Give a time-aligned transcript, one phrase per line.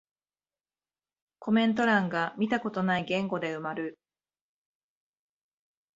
[1.37, 3.99] コメント欄が見たことない言語で埋まる